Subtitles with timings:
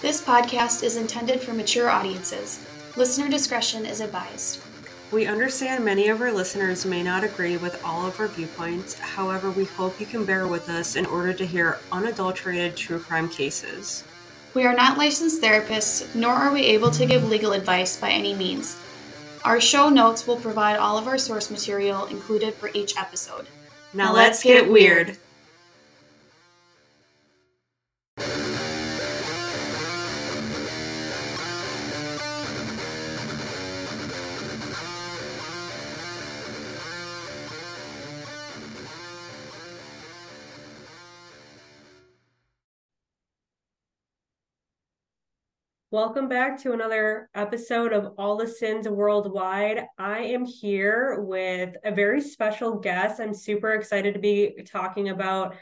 [0.00, 2.64] This podcast is intended for mature audiences.
[2.96, 4.60] Listener discretion is advised.
[5.10, 8.98] We understand many of our listeners may not agree with all of our viewpoints.
[8.98, 13.28] However, we hope you can bear with us in order to hear unadulterated true crime
[13.28, 14.04] cases.
[14.54, 18.34] We are not licensed therapists, nor are we able to give legal advice by any
[18.34, 18.76] means.
[19.44, 23.46] Our show notes will provide all of our source material included for each episode.
[23.92, 25.16] Now, let's get weird.
[45.94, 49.86] Welcome back to another episode of All the Sins Worldwide.
[49.96, 53.20] I am here with a very special guest.
[53.20, 55.54] I'm super excited to be talking about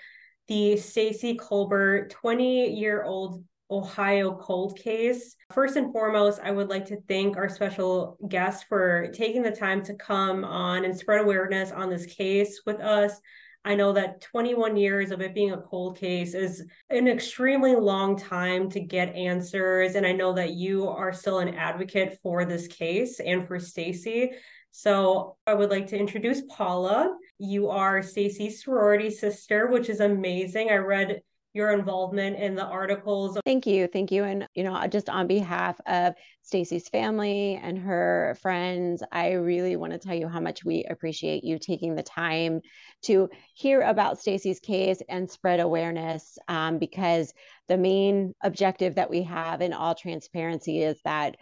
[0.48, 5.36] the Stacey Colbert 20 year old Ohio cold case.
[5.52, 9.82] First and foremost, I would like to thank our special guest for taking the time
[9.84, 13.20] to come on and spread awareness on this case with us.
[13.64, 18.18] I know that 21 years of it being a cold case is an extremely long
[18.18, 19.94] time to get answers.
[19.94, 24.32] And I know that you are still an advocate for this case and for Stacey.
[24.72, 27.14] So I would like to introduce Paula.
[27.38, 30.70] You are Stacey's sorority sister, which is amazing.
[30.70, 31.22] I read
[31.54, 33.38] your involvement in the articles.
[33.44, 33.86] Thank you.
[33.86, 34.24] Thank you.
[34.24, 39.92] And, you know, just on behalf of Stacey's family and her friends, I really want
[39.92, 42.60] to tell you how much we appreciate you taking the time
[43.02, 47.32] to hear about Stacey's case and spread awareness um, because
[47.68, 51.36] the main objective that we have in all transparency is that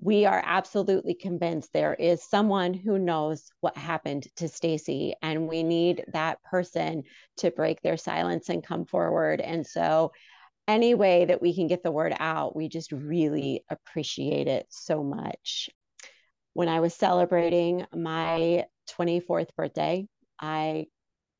[0.00, 5.62] we are absolutely convinced there is someone who knows what happened to Stacey and we
[5.62, 7.02] need that person
[7.38, 9.40] to break their silence and come forward.
[9.40, 10.12] And so
[10.68, 15.02] any way that we can get the word out we just really appreciate it so
[15.02, 15.68] much.
[16.52, 18.64] When i was celebrating my
[18.98, 20.06] 24th birthday
[20.40, 20.86] i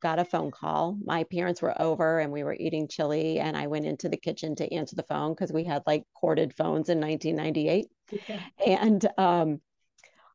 [0.01, 0.97] got a phone call.
[1.05, 4.57] My parents were over and we were eating chili, and I went into the kitchen
[4.57, 7.87] to answer the phone because we had like corded phones in 1998.
[8.29, 8.41] Yeah.
[8.67, 9.61] And um,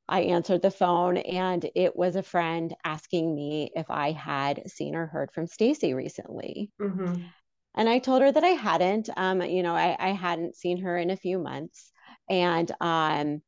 [0.08, 4.96] I answered the phone, and it was a friend asking me if I had seen
[4.96, 6.72] or heard from Stacey recently.
[6.80, 7.24] Mm-hmm.
[7.76, 9.10] And I told her that I hadn't.
[9.18, 11.92] Um, you know, I, I hadn't seen her in a few months.
[12.30, 13.42] And um,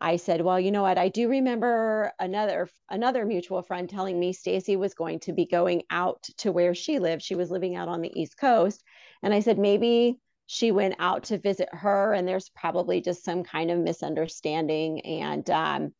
[0.00, 0.98] I said, "Well, you know what?
[0.98, 5.82] I do remember another another mutual friend telling me Stacey was going to be going
[5.90, 7.22] out to where she lived.
[7.22, 8.82] She was living out on the East Coast."
[9.22, 13.44] And I said, "Maybe she went out to visit her and there's probably just some
[13.44, 15.92] kind of misunderstanding and um,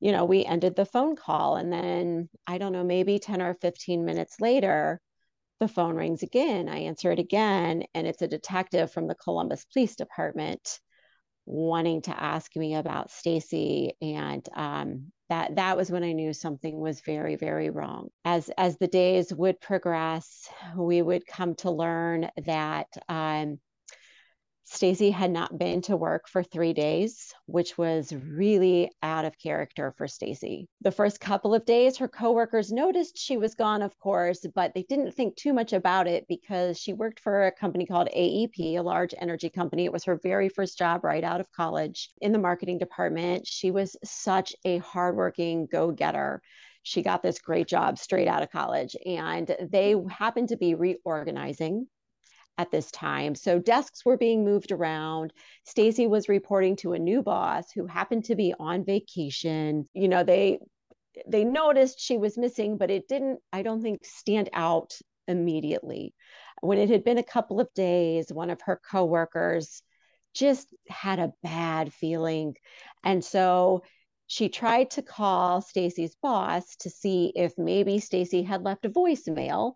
[0.00, 3.54] you know, we ended the phone call and then I don't know, maybe 10 or
[3.54, 5.00] 15 minutes later,
[5.60, 6.68] the phone rings again.
[6.68, 10.80] I answer it again and it's a detective from the Columbus Police Department
[11.44, 16.78] wanting to ask me about Stacey and um, that that was when I knew something
[16.78, 18.08] was very very wrong.
[18.24, 23.58] As as the days would progress, we would come to learn that um,
[24.72, 29.92] Stacey had not been to work for three days, which was really out of character
[29.98, 30.66] for Stacey.
[30.80, 34.84] The first couple of days, her coworkers noticed she was gone, of course, but they
[34.84, 38.80] didn't think too much about it because she worked for a company called AEP, a
[38.80, 39.84] large energy company.
[39.84, 43.46] It was her very first job right out of college in the marketing department.
[43.46, 46.40] She was such a hardworking go getter
[46.84, 51.86] she got this great job straight out of college and they happened to be reorganizing
[52.58, 53.34] at this time.
[53.34, 55.32] So desks were being moved around.
[55.64, 59.88] Stacey was reporting to a new boss who happened to be on vacation.
[59.94, 60.58] You know, they
[61.26, 64.94] they noticed she was missing, but it didn't I don't think stand out
[65.28, 66.14] immediately.
[66.60, 69.82] When it had been a couple of days, one of her coworkers
[70.34, 72.54] just had a bad feeling.
[73.04, 73.82] And so
[74.32, 79.74] she tried to call Stacey's boss to see if maybe Stacey had left a voicemail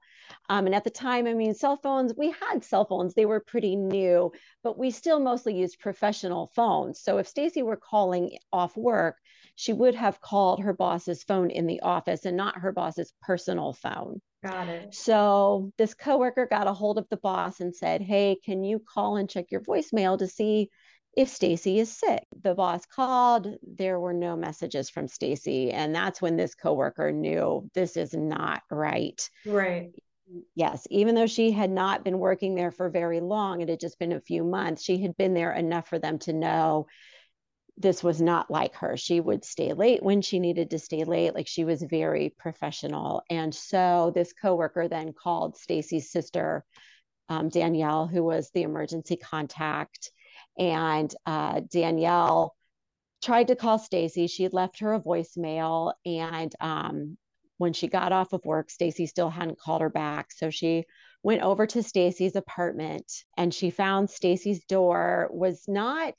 [0.49, 3.41] um, and at the time, I mean, cell phones, we had cell phones, they were
[3.41, 7.03] pretty new, but we still mostly used professional phones.
[7.03, 9.19] So if Stacey were calling off work,
[9.57, 13.75] she would have called her boss's phone in the office and not her boss's personal
[13.75, 14.22] phone.
[14.42, 14.95] Got it.
[14.95, 19.19] So this coworker got a hold of the boss and said, Hey, can you call
[19.19, 20.71] and check your voicemail to see
[21.16, 22.24] if Stacey is sick.
[22.42, 25.72] The boss called, there were no messages from Stacey.
[25.72, 29.28] And that's when this coworker knew this is not right.
[29.47, 29.92] Right
[30.54, 33.98] yes, even though she had not been working there for very long, it had just
[33.98, 36.86] been a few months, she had been there enough for them to know
[37.78, 38.97] this was not like her.
[38.97, 41.34] She would stay late when she needed to stay late.
[41.34, 43.22] Like she was very professional.
[43.28, 46.65] And so this coworker then called Stacey's sister
[47.28, 50.10] um, Danielle, who was the emergency contact.
[50.58, 52.54] And uh, Danielle
[53.22, 54.26] tried to call Stacey.
[54.26, 55.92] She had left her a voicemail.
[56.04, 57.18] And um,
[57.58, 60.32] when she got off of work, Stacey still hadn't called her back.
[60.32, 60.84] So she
[61.22, 66.14] went over to Stacey's apartment and she found Stacey's door was not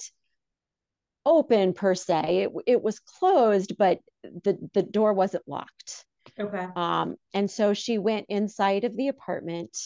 [1.26, 2.44] open per se.
[2.44, 6.06] It, it was closed, but the, the door wasn't locked.
[6.40, 6.68] Okay.
[6.76, 9.78] Um, and so she went inside of the apartment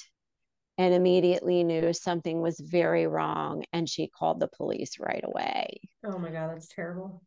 [0.81, 5.79] and immediately knew something was very wrong and she called the police right away.
[6.03, 7.21] Oh my god, that's terrible.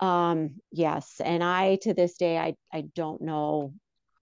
[0.00, 3.72] Um yes, and I to this day I I don't know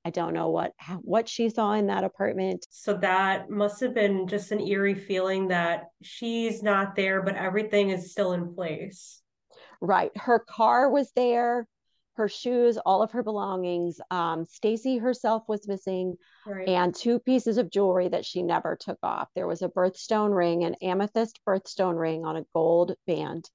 [0.04, 2.66] I don't know what what she saw in that apartment.
[2.69, 7.88] So that must have been just an eerie feeling that she's not there but everything
[7.88, 9.22] is still in place.
[9.80, 10.14] Right.
[10.14, 11.66] Her car was there
[12.16, 14.00] her shoes, all of her belongings.
[14.11, 16.16] Um, Stacey herself was missing,
[16.46, 16.69] right.
[16.69, 19.28] and two pieces of jewelry that she never took off.
[19.34, 23.49] There was a birthstone ring, an amethyst birthstone ring on a gold band,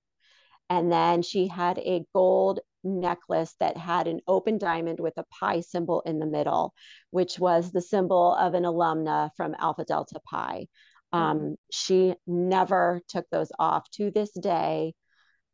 [0.69, 5.61] and then she had a gold necklace that had an open diamond with a pi
[5.61, 6.73] symbol in the middle,
[7.11, 10.67] which was the symbol of an alumna from Alpha Delta Pi.
[11.11, 11.53] Um, mm-hmm.
[11.71, 14.93] She never took those off to this day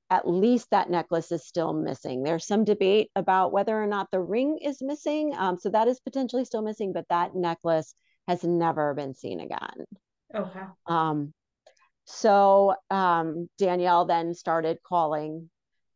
[0.10, 2.24] at least that necklace is still missing.
[2.24, 5.34] There's some debate about whether or not the ring is missing.
[5.36, 7.96] Um, so that is potentially still missing, but that necklace
[8.28, 9.86] has never been seen again.
[10.34, 10.62] Okay.
[10.88, 11.34] Um,
[12.06, 15.50] so um, Danielle then started calling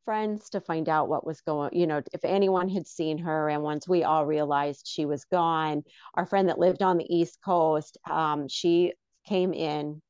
[0.06, 3.62] friends to find out what was going you know if anyone had seen her and
[3.62, 5.84] once we all realized she was gone
[6.16, 8.92] our friend that lived on the east coast um, she
[9.28, 10.02] came in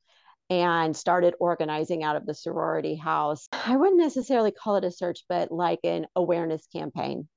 [0.50, 3.48] and started organizing out of the sorority house.
[3.51, 7.28] I wouldn't necessarily call it a search, but like an awareness campaign.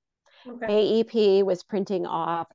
[0.48, 1.02] Okay.
[1.04, 2.48] AEP was printing off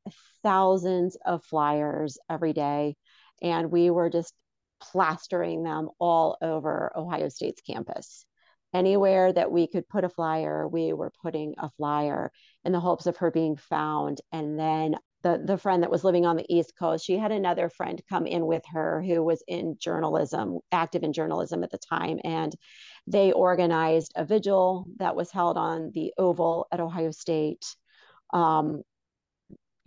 [0.43, 2.95] thousands of flyers every day,
[3.41, 4.33] and we were just
[4.79, 8.25] plastering them all over Ohio State's campus.
[8.73, 12.31] Anywhere that we could put a flyer, we were putting a flyer
[12.65, 14.19] in the hopes of her being found.
[14.31, 17.69] And then the the friend that was living on the east coast she had another
[17.69, 22.19] friend come in with her who was in journalism active in journalism at the time
[22.23, 22.55] and
[23.07, 27.65] they organized a vigil that was held on the oval at ohio state.
[28.33, 28.83] Um,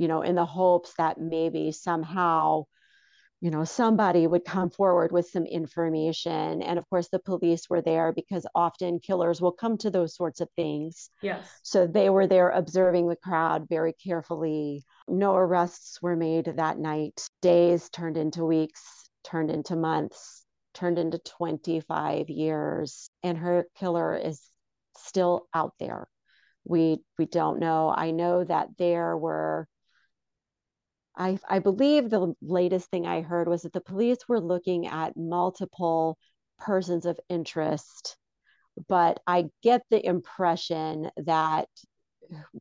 [0.00, 2.64] you know in the hopes that maybe somehow
[3.40, 7.80] you know somebody would come forward with some information and of course the police were
[7.80, 11.10] there because often killers will come to those sorts of things.
[11.22, 11.46] Yes.
[11.62, 14.84] So they were there observing the crowd very carefully.
[15.08, 17.28] No arrests were made that night.
[17.40, 24.40] Days turned into weeks turned into months turned into 25 years and her killer is
[24.96, 26.08] still out there.
[26.64, 27.92] We we don't know.
[27.94, 29.66] I know that there were
[31.20, 35.18] I, I believe the latest thing I heard was that the police were looking at
[35.18, 36.16] multiple
[36.58, 38.16] persons of interest,
[38.88, 41.68] but I get the impression that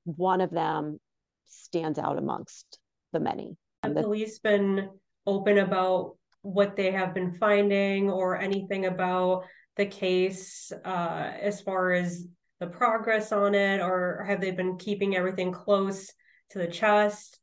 [0.03, 0.99] one of them
[1.45, 2.79] stands out amongst
[3.13, 3.55] the many.
[3.83, 4.89] Have the police been
[5.25, 9.45] open about what they have been finding or anything about
[9.77, 12.27] the case uh, as far as
[12.59, 16.11] the progress on it, or have they been keeping everything close
[16.49, 17.39] to the chest?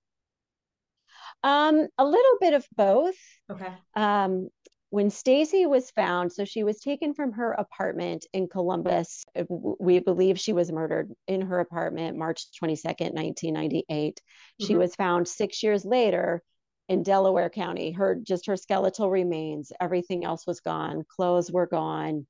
[1.47, 3.15] Um, a little bit of both.
[3.49, 3.73] Okay.
[3.95, 4.49] Um,
[4.91, 9.25] when Stacey was found, so she was taken from her apartment in Columbus.
[9.49, 13.87] We believe she was murdered in her apartment March 22nd, 1998.
[14.21, 14.67] Mm-hmm.
[14.67, 16.43] She was found six years later
[16.89, 17.93] in Delaware County.
[17.93, 21.05] Her just her skeletal remains, everything else was gone.
[21.09, 22.27] Clothes were gone,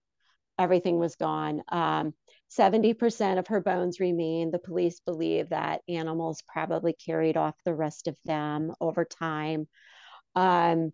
[0.58, 1.62] everything was gone.
[1.68, 2.12] Um,
[2.50, 4.50] 70% of her bones remain.
[4.50, 9.66] The police believe that animals probably carried off the rest of them over time.
[10.34, 10.92] Um,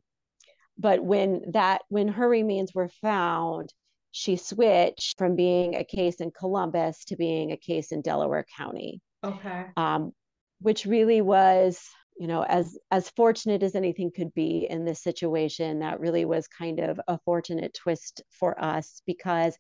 [0.78, 3.73] but when that when her remains were found,
[4.11, 9.00] she switched from being a case in Columbus to being a case in Delaware County.
[9.23, 9.66] Okay.
[9.76, 10.12] Um,
[10.61, 11.80] which really was,
[12.18, 15.80] you know, as as fortunate as anything could be in this situation.
[15.80, 19.56] That really was kind of a fortunate twist for us because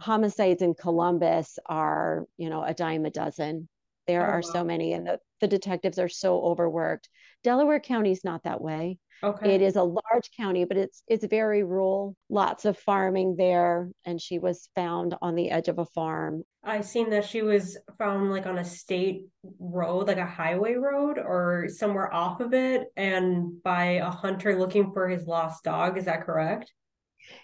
[0.00, 3.68] homicides in Columbus are, you know, a dime a dozen.
[4.06, 4.50] There oh, are wow.
[4.52, 7.08] so many, and the, the detectives are so overworked.
[7.44, 8.98] Delaware County is not that way.
[9.22, 9.56] Okay.
[9.56, 12.14] It is a large county, but it's it's very rural.
[12.30, 16.44] Lots of farming there, and she was found on the edge of a farm.
[16.62, 19.26] I seen that she was found like on a state
[19.58, 24.92] road, like a highway road, or somewhere off of it, and by a hunter looking
[24.92, 25.98] for his lost dog.
[25.98, 26.72] Is that correct?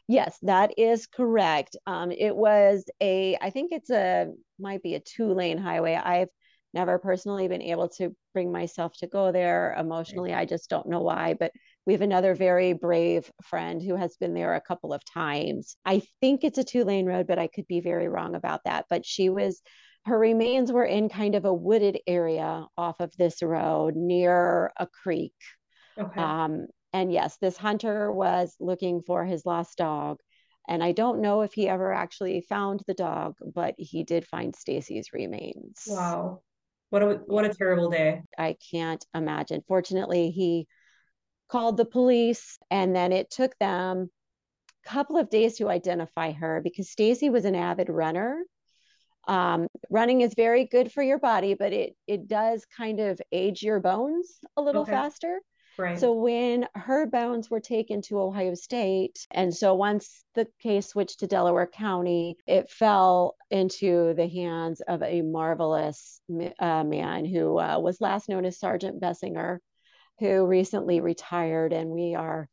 [0.09, 1.77] Yes, that is correct.
[1.87, 5.95] Um, it was a, I think it's a, might be a two lane highway.
[5.95, 6.29] I've
[6.73, 10.35] never personally been able to bring myself to go there emotionally.
[10.35, 11.53] I just don't know why, but
[11.87, 15.77] We have another very brave friend who has been there a couple of times.
[15.85, 18.87] I think it's a two lane road, but I could be very wrong about that.
[18.89, 19.61] But she was,
[20.07, 24.87] her remains were in kind of a wooded area off of this road near a
[24.87, 25.35] creek.
[25.99, 26.21] Okay.
[26.21, 30.21] Um, and yes, this hunter was looking for his lost dog.
[30.69, 34.55] And I don't know if he ever actually found the dog, but he did find
[34.55, 35.83] Stacey's remains.
[35.89, 36.43] Wow.
[36.91, 38.23] What a what a terrible day.
[38.39, 39.65] I can't imagine.
[39.67, 40.69] Fortunately, he
[41.49, 44.09] called the police and then it took them
[44.87, 48.45] a couple of days to identify her because Stacey was an avid runner.
[49.27, 53.65] Um, running is very good for your body, but it it does kind of age
[53.65, 54.93] your bones a little okay.
[54.93, 55.41] faster.
[55.77, 55.99] Right.
[55.99, 61.21] So when her bones were taken to Ohio State, and so once the case switched
[61.21, 66.21] to Delaware County, it fell into the hands of a marvelous
[66.61, 69.61] uh, man who uh, was last known as Sergeant Bessinger,
[70.21, 72.49] who recently retired, and we are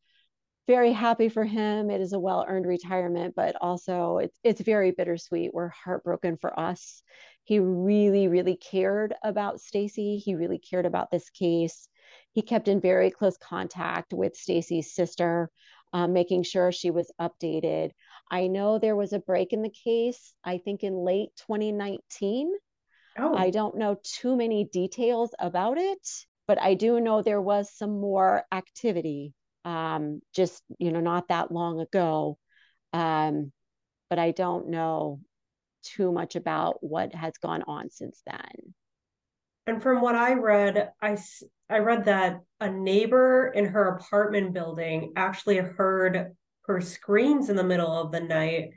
[0.68, 1.90] very happy for him.
[1.90, 5.54] It is a well-earned retirement, but also it's it's very bittersweet.
[5.54, 7.04] We're heartbroken for us.
[7.44, 10.18] He really, really cared about Stacey.
[10.18, 11.88] He really cared about this case
[12.34, 15.50] he kept in very close contact with Stacey's sister,
[15.94, 17.92] um, making sure she was updated.
[18.30, 22.54] I know there was a break in the case, I think in late 2019.
[23.20, 23.36] Oh.
[23.36, 26.08] I don't know too many details about it,
[26.48, 29.34] but I do know there was some more activity
[29.66, 32.38] um, just, you know, not that long ago.
[32.94, 33.52] Um,
[34.10, 35.22] but I don't know
[35.84, 38.74] too much about what has gone on since then.
[39.68, 41.18] And from what I read, I,
[41.72, 46.36] I read that a neighbor in her apartment building actually heard
[46.68, 48.72] her screams in the middle of the night.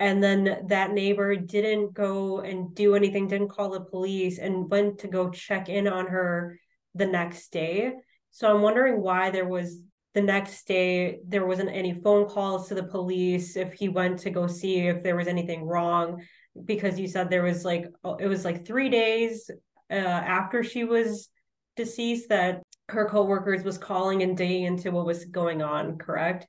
[0.00, 4.98] And then that neighbor didn't go and do anything, didn't call the police, and went
[5.00, 6.58] to go check in on her
[6.94, 7.92] the next day.
[8.30, 9.82] So I'm wondering why there was
[10.14, 14.30] the next day there wasn't any phone calls to the police if he went to
[14.30, 16.22] go see if there was anything wrong
[16.64, 19.50] because you said there was like oh, it was like 3 days
[19.90, 21.28] uh, after she was
[21.78, 26.46] deceased that her coworkers was calling and digging into what was going on correct?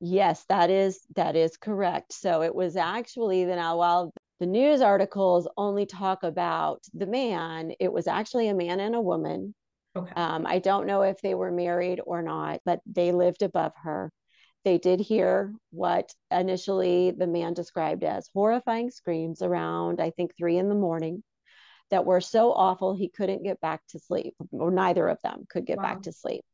[0.00, 2.12] Yes that is that is correct.
[2.14, 7.72] So it was actually the now while the news articles only talk about the man
[7.80, 9.54] it was actually a man and a woman.
[9.96, 10.12] Okay.
[10.14, 14.10] um, i don't know if they were married or not but they lived above her.
[14.64, 20.58] They did hear what initially the man described as horrifying screams around i think three
[20.58, 21.22] in the morning
[21.90, 25.66] that were so awful he couldn't get back to sleep, or neither of them could
[25.66, 25.82] get wow.
[25.82, 26.44] back to sleep.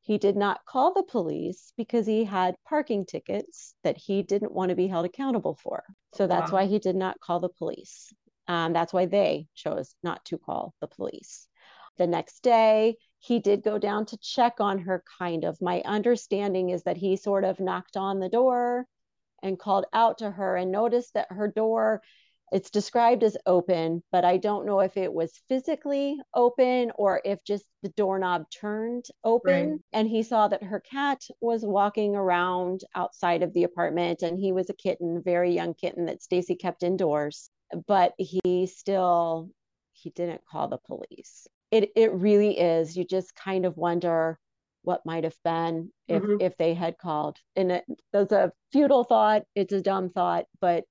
[0.00, 4.70] He did not call the police because he had parking tickets that he didn't want
[4.70, 5.84] to be held accountable for.
[6.14, 6.60] So that's wow.
[6.60, 8.12] why he did not call the police.
[8.48, 11.46] Um, that's why they chose not to call the police.
[11.98, 15.60] The next day, he did go down to check on her, kind of.
[15.60, 18.86] My understanding is that he sort of knocked on the door
[19.42, 22.00] and called out to her and noticed that her door
[22.52, 27.44] it's described as open, but I don't know if it was physically open or if
[27.44, 29.70] just the doorknob turned open.
[29.70, 29.80] Right.
[29.92, 34.52] And he saw that her cat was walking around outside of the apartment and he
[34.52, 37.50] was a kitten, very young kitten that Stacy kept indoors.
[37.86, 39.50] But he still
[39.92, 41.46] he didn't call the police.
[41.70, 42.96] It it really is.
[42.96, 44.40] You just kind of wonder
[44.82, 46.40] what might have been if mm-hmm.
[46.40, 47.36] if they had called.
[47.54, 49.42] And it, that's a futile thought.
[49.54, 50.84] It's a dumb thought, but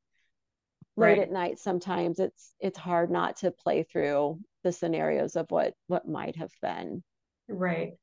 [1.00, 1.20] late right.
[1.20, 6.08] at night sometimes it's it's hard not to play through the scenarios of what what
[6.08, 7.04] might have been.
[7.48, 7.94] Right.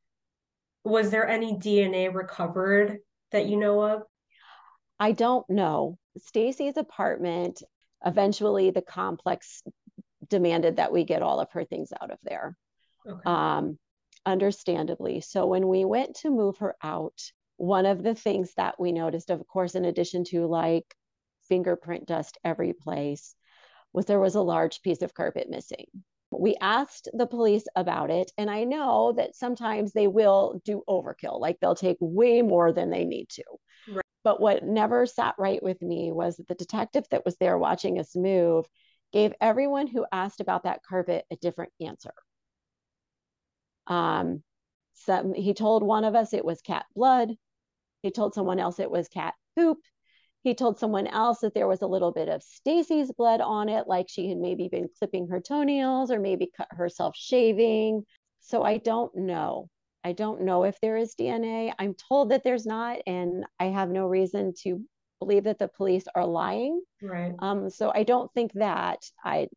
[0.84, 2.98] Was there any dna recovered
[3.32, 4.02] that you know of?
[4.98, 5.98] I don't know.
[6.18, 7.62] Stacey's apartment
[8.04, 9.62] eventually the complex
[10.28, 12.56] demanded that we get all of her things out of there.
[13.06, 13.20] Okay.
[13.26, 13.78] um
[14.24, 15.20] understandably.
[15.20, 17.20] So when we went to move her out
[17.58, 20.94] one of the things that we noticed of course in addition to like
[21.48, 23.34] fingerprint dust every place
[23.92, 25.86] was there was a large piece of carpet missing.
[26.30, 31.40] We asked the police about it, and I know that sometimes they will do overkill,
[31.40, 33.44] like they'll take way more than they need to.
[33.88, 34.04] Right.
[34.24, 37.98] But what never sat right with me was that the detective that was there watching
[37.98, 38.66] us move
[39.12, 42.12] gave everyone who asked about that carpet a different answer.
[43.86, 44.42] Um,
[44.94, 47.30] some, he told one of us it was cat blood.
[48.02, 49.78] He told someone else it was cat poop.
[50.46, 53.88] He told someone else that there was a little bit of Stacey's blood on it,
[53.88, 58.04] like she had maybe been clipping her toenails or maybe cut herself shaving.
[58.38, 59.68] So I don't know.
[60.04, 61.72] I don't know if there is DNA.
[61.80, 64.84] I'm told that there's not, and I have no reason to
[65.18, 66.80] believe that the police are lying.
[67.02, 67.34] Right.
[67.40, 69.00] Um, so I don't think that.
[69.24, 69.48] I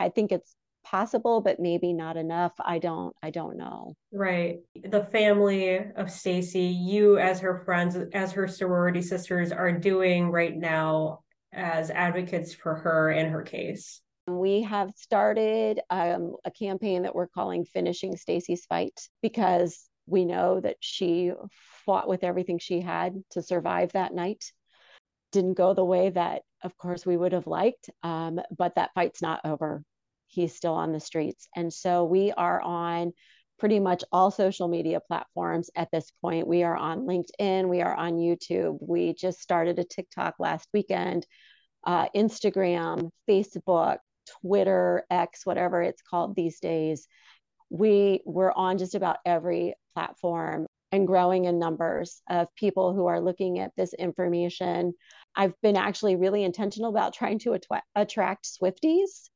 [0.00, 2.52] I think it's possible, but maybe not enough.
[2.58, 3.94] I don't, I don't know.
[4.12, 4.60] Right.
[4.82, 10.56] The family of Stacey, you as her friends, as her sorority sisters are doing right
[10.56, 11.20] now
[11.52, 14.00] as advocates for her and her case.
[14.26, 20.60] We have started um, a campaign that we're calling Finishing Stacey's Fight because we know
[20.60, 21.32] that she
[21.84, 24.44] fought with everything she had to survive that night.
[25.32, 29.20] Didn't go the way that, of course, we would have liked, um, but that fight's
[29.20, 29.82] not over.
[30.34, 31.48] He's still on the streets.
[31.54, 33.12] And so we are on
[33.58, 36.46] pretty much all social media platforms at this point.
[36.46, 38.78] We are on LinkedIn, we are on YouTube.
[38.80, 41.26] We just started a TikTok last weekend,
[41.84, 43.98] uh, Instagram, Facebook,
[44.40, 47.06] Twitter, X, whatever it's called these days.
[47.70, 53.20] We were on just about every platform and growing in numbers of people who are
[53.20, 54.94] looking at this information.
[55.34, 57.58] I've been actually really intentional about trying to
[57.96, 59.28] attract Swifties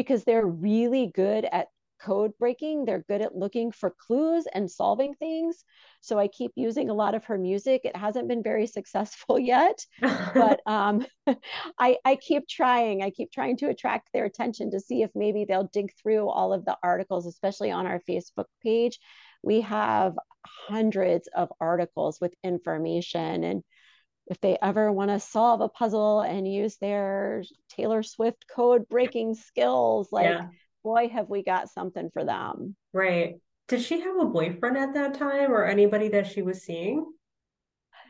[0.00, 1.66] because they're really good at
[2.00, 2.86] code breaking.
[2.86, 5.62] They're good at looking for clues and solving things.
[6.00, 7.82] So I keep using a lot of her music.
[7.84, 11.04] It hasn't been very successful yet, but um,
[11.78, 13.02] I, I keep trying.
[13.02, 16.54] I keep trying to attract their attention to see if maybe they'll dig through all
[16.54, 18.98] of the articles, especially on our Facebook page.
[19.42, 20.14] We have
[20.46, 23.62] hundreds of articles with information and
[24.30, 29.34] if they ever want to solve a puzzle and use their Taylor Swift code breaking
[29.34, 30.46] skills, like yeah
[30.82, 32.76] boy, have we got something for them.
[32.92, 33.36] Right.
[33.68, 37.06] Did she have a boyfriend at that time or anybody that she was seeing?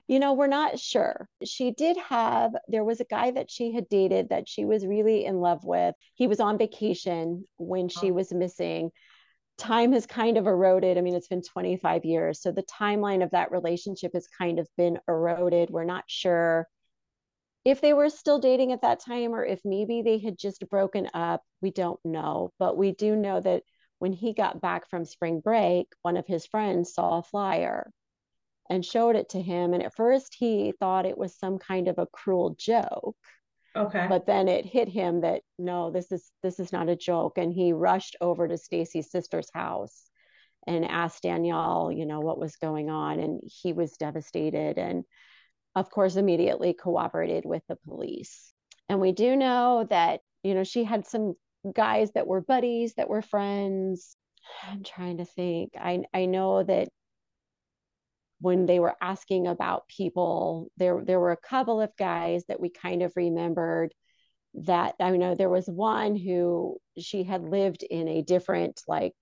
[0.09, 1.29] You know, we're not sure.
[1.45, 5.25] She did have, there was a guy that she had dated that she was really
[5.25, 5.95] in love with.
[6.15, 8.15] He was on vacation when she oh.
[8.15, 8.91] was missing.
[9.61, 10.97] Time has kind of eroded.
[10.97, 12.40] I mean, it's been 25 years.
[12.40, 15.69] So the timeline of that relationship has kind of been eroded.
[15.69, 16.67] We're not sure
[17.67, 21.11] if they were still dating at that time or if maybe they had just broken
[21.12, 22.50] up, we don't know.
[22.59, 23.62] But we do know that
[23.99, 27.90] when he got back from spring break, one of his friends saw a flyer
[28.71, 29.75] and showed it to him.
[29.75, 33.17] And at first, he thought it was some kind of a cruel joke.
[33.77, 34.07] Okay.
[34.09, 37.53] But then it hit him that no, this is this is not a joke, and
[37.53, 40.11] he rushed over to Stacey's sister's house
[40.66, 44.77] and asked Danielle, you know, what was going on, and he was devastated.
[44.79, 45.05] And
[45.75, 48.53] of course, immediately cooperated with the police.
[48.88, 51.35] And we do know that, you know, she had some
[51.73, 54.16] guys that were buddies, that were friends.
[54.68, 55.73] I'm trying to think.
[55.79, 56.88] I, I know that
[58.40, 62.70] when they were asking about people, there, there were a couple of guys that we
[62.70, 63.92] kind of remembered
[64.55, 69.12] that I know there was one who she had lived in a different, like,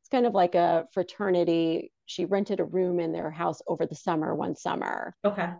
[0.00, 1.92] it's kind of like a fraternity.
[2.04, 5.16] She rented a room in their house over the summer, one summer.
[5.24, 5.50] Okay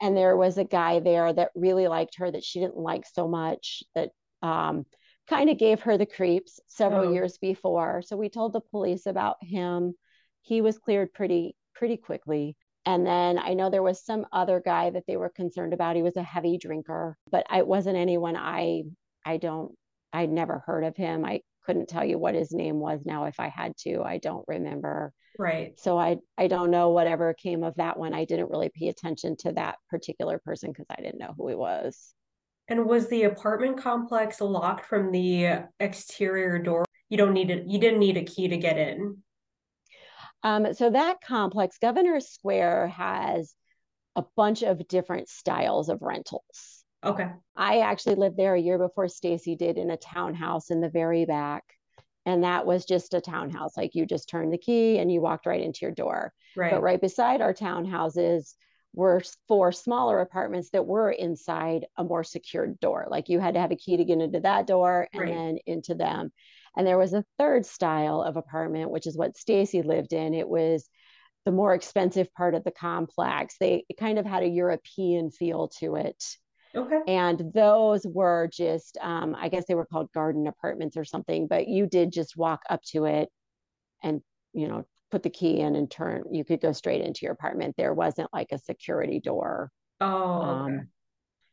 [0.00, 3.26] and there was a guy there that really liked her that she didn't like so
[3.26, 4.10] much that
[4.42, 4.86] um,
[5.28, 7.12] kind of gave her the creeps several oh.
[7.12, 9.94] years before so we told the police about him
[10.42, 14.90] he was cleared pretty pretty quickly and then i know there was some other guy
[14.90, 18.82] that they were concerned about he was a heavy drinker but it wasn't anyone i
[19.24, 19.72] i don't
[20.12, 23.38] i'd never heard of him i couldn't tell you what his name was now if
[23.38, 25.78] i had to i don't remember Right.
[25.78, 28.12] So I I don't know whatever came of that one.
[28.12, 31.54] I didn't really pay attention to that particular person because I didn't know who he
[31.54, 32.12] was.
[32.66, 36.84] And was the apartment complex locked from the exterior door?
[37.08, 37.66] You don't need it.
[37.66, 39.18] You didn't need a key to get in.
[40.42, 43.54] Um, so that complex, Governor Square, has
[44.16, 46.84] a bunch of different styles of rentals.
[47.04, 47.30] Okay.
[47.56, 51.24] I actually lived there a year before Stacey did in a townhouse in the very
[51.24, 51.64] back
[52.28, 55.46] and that was just a townhouse like you just turned the key and you walked
[55.46, 58.54] right into your door right but right beside our townhouses
[58.94, 63.60] were four smaller apartments that were inside a more secured door like you had to
[63.60, 65.34] have a key to get into that door and right.
[65.34, 66.30] then into them
[66.76, 70.48] and there was a third style of apartment which is what Stacey lived in it
[70.48, 70.88] was
[71.44, 75.96] the more expensive part of the complex they kind of had a european feel to
[75.96, 76.22] it
[76.74, 77.00] Okay.
[77.06, 81.66] And those were just, um, I guess they were called garden apartments or something, but
[81.66, 83.30] you did just walk up to it
[84.02, 84.20] and,
[84.52, 87.74] you know, put the key in and turn, you could go straight into your apartment.
[87.76, 89.70] There wasn't like a security door.
[90.00, 90.72] Oh, okay.
[90.74, 90.88] Um,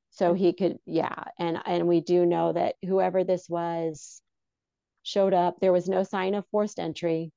[0.10, 1.24] so he could, yeah.
[1.40, 4.22] And, and we do know that whoever this was
[5.06, 5.62] showed up.
[5.62, 7.32] There was no sign of forced entry.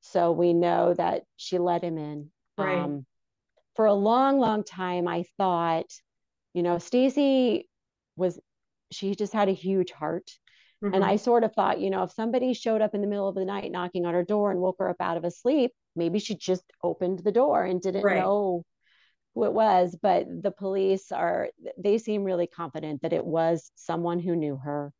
[0.00, 2.30] So we know that she let him in.
[2.56, 2.78] Right.
[2.78, 3.04] Um,
[3.76, 5.92] for a long, long time, I thought
[6.58, 7.68] you know, Stacey
[8.16, 8.38] was,
[8.90, 10.30] she just had a huge heart.
[10.82, 10.94] Mm-hmm.
[10.94, 13.34] And I sort of thought, you know, if somebody showed up in the middle of
[13.34, 16.18] the night knocking on her door and woke her up out of a sleep, maybe
[16.18, 18.18] she just opened the door and didn't right.
[18.18, 18.64] know
[19.34, 19.96] who it was.
[20.00, 24.92] But the police are, they seem really confident that it was someone who knew her,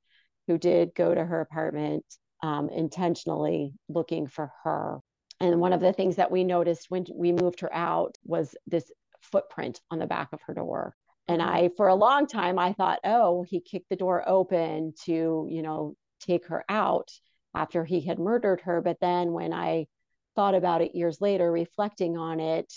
[0.49, 2.05] who did go to her apartment
[2.43, 4.99] um, intentionally looking for her.
[5.41, 8.91] And one of the things that we noticed when we moved her out was this
[9.21, 10.97] footprint on the back of her door.
[11.29, 11.51] And mm-hmm.
[11.51, 15.63] I, for a long time, I thought, oh, he kicked the door open to, you
[15.63, 17.11] know, take her out
[17.55, 18.81] after he had murdered her.
[18.81, 19.87] But then when I
[20.35, 22.73] thought about it years later, reflecting on it,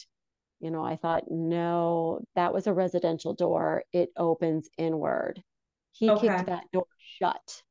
[0.59, 3.83] you know, I thought, no, that was a residential door.
[3.93, 5.41] It opens inward.
[5.91, 6.27] He okay.
[6.27, 7.63] kicked that door shut.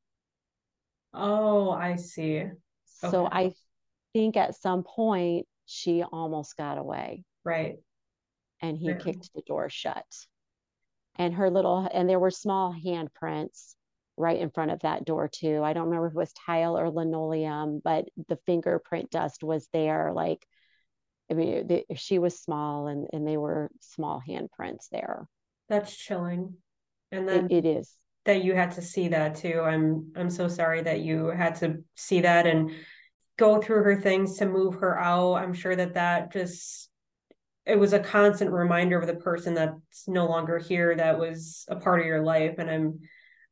[1.13, 2.45] Oh, I see.
[2.85, 3.27] So.
[3.31, 3.53] I
[4.13, 7.25] think at some point she almost got away.
[7.45, 7.77] Right.
[8.61, 9.03] And he right.
[9.03, 10.05] kicked the door shut.
[11.17, 13.75] And her little, and there were small handprints
[14.17, 15.63] right in front of that door too.
[15.63, 20.13] I don't remember if it was tile or linoleum, but the fingerprint dust was there.
[20.15, 20.47] Like,
[21.31, 25.27] I mean, the, she was small and, and they were small handprints there.
[25.69, 26.57] That's chilling.
[27.13, 27.93] And then it, it is
[28.25, 29.61] that you had to see that too.
[29.61, 32.71] I'm I'm so sorry that you had to see that and
[33.39, 35.37] go through her things to move her out.
[35.37, 36.91] I'm sure that that just
[37.67, 41.77] it was a constant reminder of the person that's no longer here that was a
[41.77, 43.01] part of your life and I'm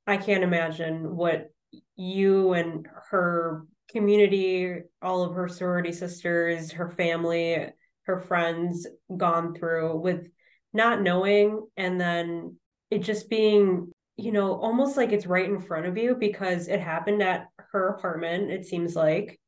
[0.06, 1.50] I can't imagine what
[1.96, 7.66] you and her community, all of her sorority sisters, her family,
[8.04, 10.30] her friends gone through with
[10.72, 12.56] not knowing and then
[12.90, 16.80] it just being you know, almost like it's right in front of you because it
[16.80, 19.40] happened at her apartment, it seems like.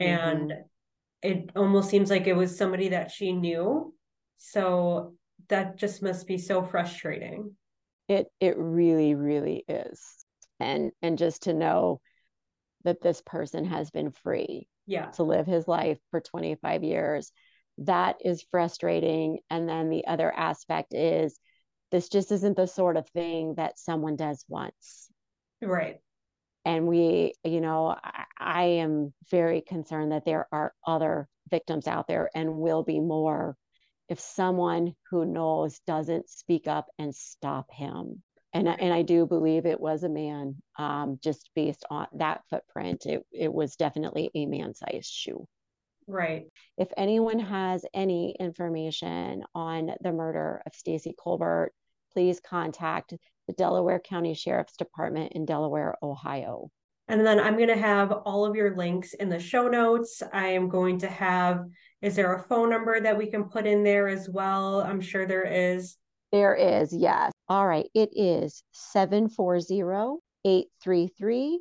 [0.00, 0.12] Mm-hmm.
[0.12, 0.52] And
[1.22, 3.94] it almost seems like it was somebody that she knew.
[4.36, 5.14] So
[5.48, 7.54] that just must be so frustrating.
[8.08, 10.02] It it really, really is.
[10.58, 12.00] And and just to know
[12.82, 15.06] that this person has been free yeah.
[15.12, 17.30] to live his life for 25 years.
[17.78, 19.38] That is frustrating.
[19.48, 21.38] And then the other aspect is
[21.90, 25.08] this just isn't the sort of thing that someone does once.
[25.62, 26.00] Right.
[26.64, 32.08] And we, you know, I, I am very concerned that there are other victims out
[32.08, 33.56] there and will be more
[34.08, 38.22] if someone who knows doesn't speak up and stop him.
[38.52, 43.04] And, and I do believe it was a man, um, just based on that footprint.
[43.04, 45.46] It, it was definitely a man sized shoe.
[46.08, 46.46] Right.
[46.78, 51.72] If anyone has any information on the murder of Stacey Colbert,
[52.14, 53.12] please contact
[53.46, 56.70] the Delaware County Sheriff's Department in Delaware, Ohio.
[57.08, 60.22] And then I'm going to have all of your links in the show notes.
[60.32, 61.64] I am going to have,
[62.00, 64.80] is there a phone number that we can put in there as well?
[64.80, 65.96] I'm sure there is.
[66.32, 67.32] There is, yes.
[67.48, 67.86] All right.
[67.94, 71.60] It is 740 833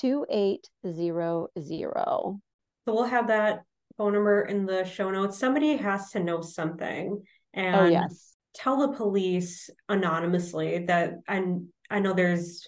[0.00, 2.40] 2800.
[2.84, 3.62] So we'll have that
[4.00, 5.38] phone number in the show notes.
[5.38, 7.22] Somebody has to know something.
[7.52, 8.34] And oh, yes.
[8.54, 11.44] tell the police anonymously that I,
[11.90, 12.66] I know there's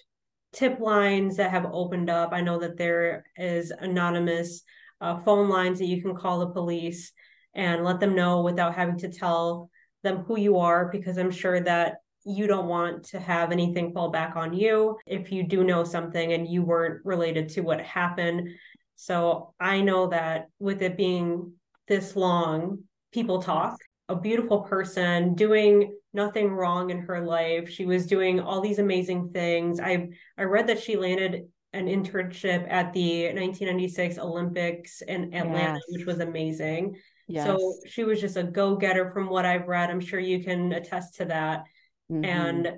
[0.51, 2.33] tip lines that have opened up.
[2.33, 4.61] I know that there is anonymous
[5.01, 7.11] uh, phone lines that you can call the police
[7.55, 9.71] and let them know without having to tell
[10.03, 14.09] them who you are, because I'm sure that you don't want to have anything fall
[14.11, 18.49] back on you if you do know something and you weren't related to what happened.
[18.95, 21.53] So I know that with it being
[21.87, 22.79] this long,
[23.11, 23.77] people talk.
[24.09, 27.69] A beautiful person doing nothing wrong in her life.
[27.69, 29.79] She was doing all these amazing things.
[29.79, 35.81] I I read that she landed an internship at the 1996 Olympics in Atlanta, yes.
[35.89, 36.95] which was amazing.
[37.27, 37.47] Yes.
[37.47, 39.89] So she was just a go-getter from what I've read.
[39.89, 41.63] I'm sure you can attest to that.
[42.11, 42.25] Mm-hmm.
[42.25, 42.73] And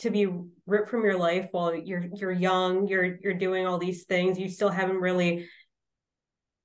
[0.00, 0.26] to be
[0.66, 4.48] ripped from your life while you're you're young, you're you're doing all these things, you
[4.48, 5.46] still haven't really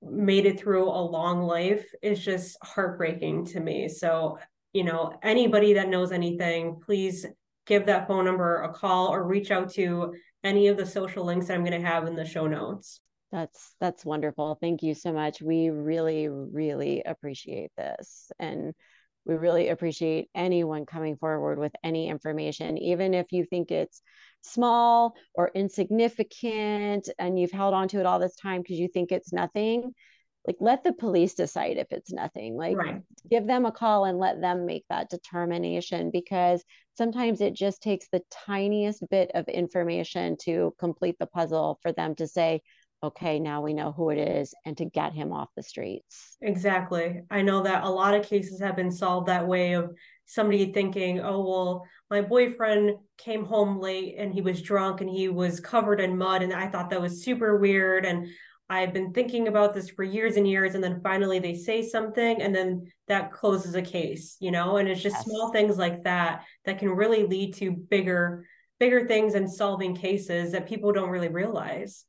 [0.02, 3.88] made it through a long life is just heartbreaking to me.
[3.88, 4.38] So,
[4.72, 7.26] you know, anybody that knows anything, please
[7.66, 11.46] give that phone number a call or reach out to any of the social links
[11.46, 13.00] that I'm going to have in the show notes.
[13.32, 14.56] That's that's wonderful.
[14.60, 15.42] Thank you so much.
[15.42, 18.72] We really really appreciate this and
[19.24, 24.00] we really appreciate anyone coming forward with any information even if you think it's
[24.46, 29.12] small or insignificant and you've held on to it all this time because you think
[29.12, 29.92] it's nothing
[30.46, 32.56] like let the police decide if it's nothing.
[32.56, 33.02] Like right.
[33.30, 36.64] give them a call and let them make that determination because
[36.96, 42.14] sometimes it just takes the tiniest bit of information to complete the puzzle for them
[42.16, 42.60] to say
[43.02, 46.36] okay now we know who it is and to get him off the streets.
[46.40, 47.20] Exactly.
[47.30, 49.92] I know that a lot of cases have been solved that way of
[50.24, 55.28] somebody thinking, oh, well, my boyfriend came home late and he was drunk and he
[55.28, 56.42] was covered in mud.
[56.42, 58.04] And I thought that was super weird.
[58.04, 58.28] And
[58.68, 60.74] I've been thinking about this for years and years.
[60.74, 64.76] And then finally they say something and then that closes a case, you know?
[64.76, 65.24] And it's just yes.
[65.24, 68.46] small things like that that can really lead to bigger,
[68.78, 72.04] bigger things and solving cases that people don't really realize.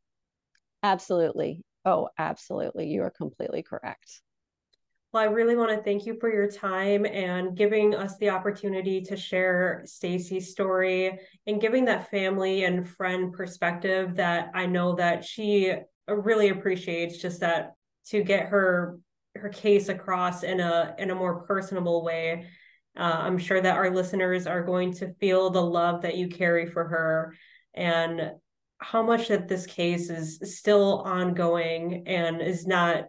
[0.84, 1.64] Absolutely.
[1.86, 2.88] Oh, absolutely.
[2.88, 4.22] You are completely correct.
[5.18, 9.02] Well, I really want to thank you for your time and giving us the opportunity
[9.02, 15.26] to share Stacey's story and giving that family and friend perspective that I know that
[15.26, 15.74] she
[16.08, 17.72] really appreciates just that
[18.10, 19.00] to get her
[19.36, 22.46] her case across in a in a more personable way.
[22.96, 26.68] Uh, I'm sure that our listeners are going to feel the love that you carry
[26.68, 27.34] for her
[27.74, 28.34] and
[28.78, 33.06] how much that this case is still ongoing and is not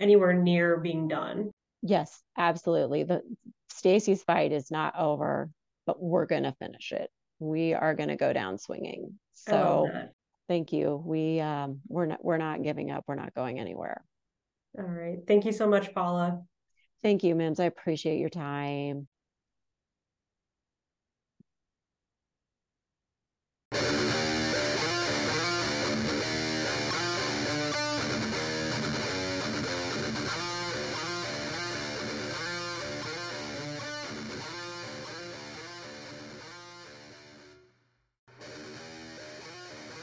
[0.00, 1.50] anywhere near being done.
[1.82, 3.04] Yes, absolutely.
[3.04, 3.22] The
[3.68, 5.50] Stacey's fight is not over,
[5.86, 7.10] but we're going to finish it.
[7.38, 9.18] We are going to go down swinging.
[9.34, 9.88] So
[10.48, 11.02] thank you.
[11.04, 13.04] We um we're not we're not giving up.
[13.06, 14.04] We're not going anywhere.
[14.78, 15.18] All right.
[15.26, 16.42] Thank you so much, Paula.
[17.02, 17.60] Thank you, Mims.
[17.60, 19.08] I appreciate your time.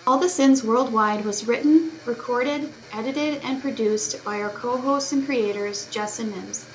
[0.07, 5.25] All the Sins Worldwide was written, recorded, edited, and produced by our co hosts and
[5.25, 6.65] creators, Jess and Mims.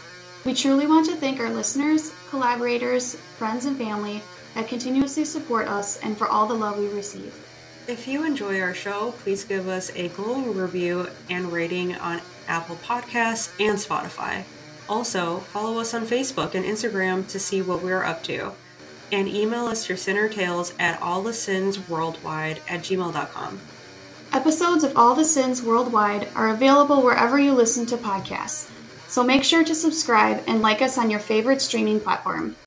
[0.44, 4.20] We truly want to thank our listeners, collaborators, friends, and family
[4.54, 7.34] that continuously support us and for all the love we receive.
[7.88, 12.76] If you enjoy our show, please give us a glowing review and rating on Apple
[12.84, 14.44] Podcasts and Spotify.
[14.90, 18.52] Also, follow us on Facebook and Instagram to see what we're up to
[19.12, 23.61] and email us your sinner tales at allthesinsworldwide at gmail.com.
[24.33, 28.70] Episodes of All the Sins Worldwide are available wherever you listen to podcasts,
[29.07, 32.57] so make sure to subscribe and like us on your favorite streaming platform.